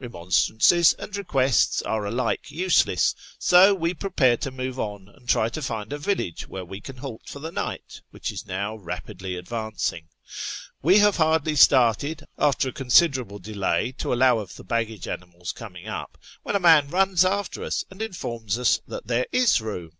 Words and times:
Eemonstrances 0.00 0.94
and 0.96 1.16
requests 1.16 1.82
are 1.82 2.06
alike 2.06 2.52
useless, 2.52 3.16
so 3.36 3.74
we 3.74 3.92
prepare 3.92 4.36
to 4.36 4.52
move 4.52 4.78
on 4.78 5.08
and 5.08 5.28
try 5.28 5.48
to 5.48 5.60
find 5.60 5.92
a 5.92 5.98
village 5.98 6.46
where 6.46 6.64
we 6.64 6.80
can 6.80 6.98
halt 6.98 7.22
for 7.26 7.40
the 7.40 7.50
night, 7.50 8.00
which 8.12 8.30
is 8.30 8.46
now 8.46 8.76
rapidly 8.76 9.34
advancing. 9.34 10.06
We 10.82 10.98
have 11.00 11.16
hardly 11.16 11.56
started, 11.56 12.26
after 12.38 12.68
a 12.68 12.72
con 12.72 12.90
siderable 12.90 13.42
delay 13.42 13.90
to 13.98 14.12
allow 14.14 14.38
of 14.38 14.54
the 14.54 14.62
baggage 14.62 15.08
animals 15.08 15.50
coming 15.50 15.88
up, 15.88 16.16
when 16.44 16.54
a 16.54 16.60
man 16.60 16.88
runs 16.88 17.24
after 17.24 17.64
us 17.64 17.84
and 17.90 18.00
informs 18.00 18.60
us 18.60 18.80
that 18.86 19.08
there 19.08 19.26
is 19.32 19.60
room. 19.60 19.96